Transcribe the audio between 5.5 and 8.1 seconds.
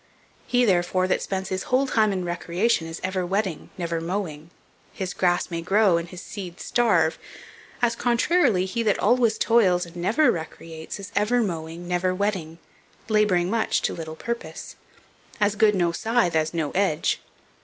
may grow and his steed starve; as,